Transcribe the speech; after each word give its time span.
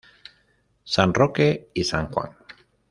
San 0.83 1.13
Roque 1.13 1.69
y 1.75 1.83
San 1.83 2.07
Juan. 2.11 2.35